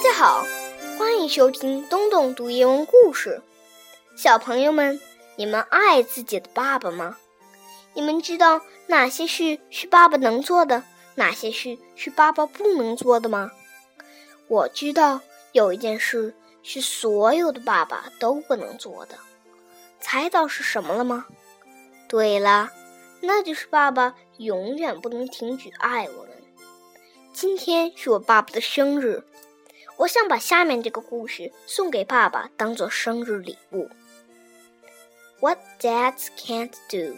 [0.00, 0.46] 大家好，
[0.98, 3.42] 欢迎收听东东读英文故事。
[4.16, 4.98] 小朋友们，
[5.36, 7.18] 你们爱自己的爸爸吗？
[7.92, 10.84] 你们知道哪些事是爸爸能做的，
[11.16, 13.52] 哪些事是爸爸不能做的吗？
[14.48, 15.20] 我知道
[15.52, 19.18] 有一件事是所有的爸爸都不能做的，
[20.00, 21.26] 猜到是什么了吗？
[22.08, 22.70] 对了，
[23.20, 26.30] 那就是爸爸永远不能停止爱我们。
[27.34, 29.22] 今天是我爸爸的生日。
[29.99, 33.89] 我想把下面这个故事送给爸爸，当做生日礼物。
[35.39, 37.17] What dads can't do.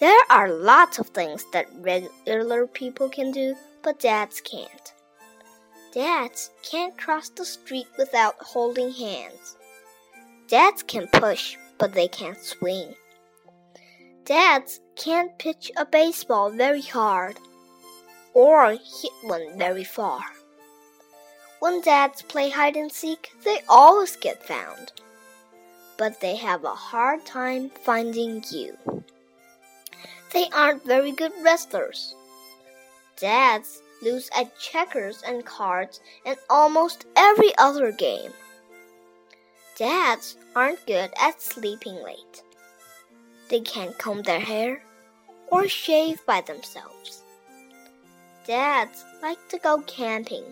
[0.00, 4.92] There are lots of things that regular people can do, but dads can't.
[5.92, 9.56] Dads can't cross the street without holding hands.
[10.48, 12.94] Dads can push, but they can't swing.
[14.24, 17.38] Dads can't pitch a baseball very hard
[18.32, 20.22] or hit one very far.
[21.59, 24.93] When dads play hide and seek, they always get found.
[25.97, 28.77] But they have a hard time finding you.
[30.31, 32.15] They aren't very good wrestlers.
[33.17, 38.31] Dads lose at checkers and cards and almost every other game.
[39.75, 42.43] Dads aren't good at sleeping late.
[43.49, 44.81] They can't comb their hair
[45.47, 47.23] or shave by themselves.
[48.45, 50.45] Dads like to go camping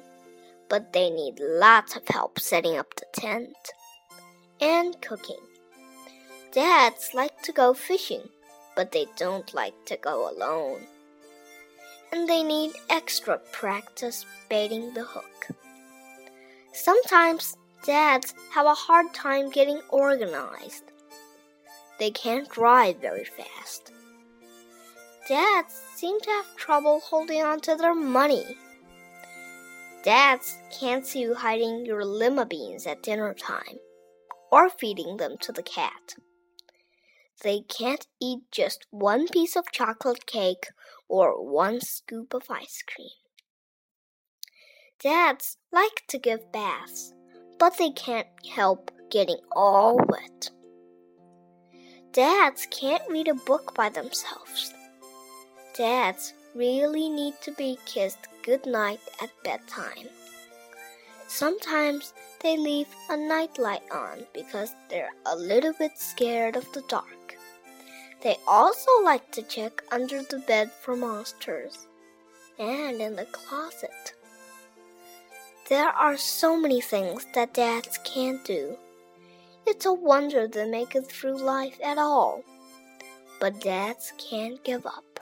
[0.69, 3.55] but they need lots of help setting up the tent
[4.59, 5.39] and cooking.
[6.51, 8.29] Dads like to go fishing,
[8.75, 10.81] but they don't like to go alone.
[12.11, 15.47] And they need extra practice baiting the hook.
[16.73, 20.83] Sometimes dads have a hard time getting organized.
[21.99, 23.91] They can't drive very fast.
[25.27, 28.55] Dads seem to have trouble holding on to their money
[30.07, 33.77] Dads can't see you hiding your lima beans at dinner time
[34.49, 36.15] or feeding them to the cat.
[37.43, 40.67] They can't eat just one piece of chocolate cake
[41.09, 43.09] or one scoop of ice cream.
[44.97, 47.13] Dads like to give baths,
[47.59, 50.51] but they can't help getting all wet.
[52.13, 54.73] Dads can't read a book by themselves.
[55.75, 60.07] Dads really need to be kissed goodnight at bedtime.
[61.27, 67.35] Sometimes they leave a nightlight on because they're a little bit scared of the dark.
[68.23, 71.87] They also like to check under the bed for monsters
[72.57, 74.13] and in the closet.
[75.67, 78.77] There are so many things that dads can't do.
[79.65, 82.43] It's a wonder they make it through life at all.
[83.41, 85.16] But dads can't give up.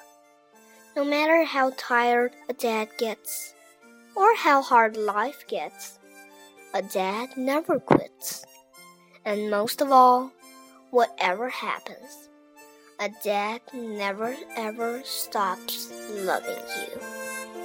[0.95, 3.53] No matter how tired a dad gets,
[4.15, 5.99] or how hard life gets,
[6.73, 8.45] a dad never quits.
[9.25, 10.31] And most of all,
[10.91, 12.29] whatever happens,
[12.97, 17.64] a dad never ever stops loving you.